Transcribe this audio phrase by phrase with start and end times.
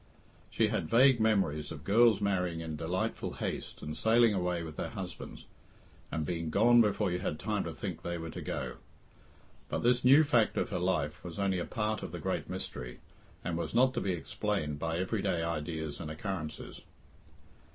[0.49, 4.89] She had vague memories of girls marrying in delightful haste and sailing away with their
[4.89, 5.45] husbands,
[6.11, 8.77] and being gone before you had time to think they were to go.
[9.69, 12.99] But this new fact of her life was only a part of the great mystery,
[13.43, 16.81] and was not to be explained by everyday ideas and occurrences.